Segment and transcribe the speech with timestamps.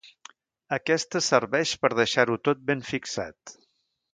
[0.77, 3.57] Aquesta serveix per deixar-ho tot ben fixat.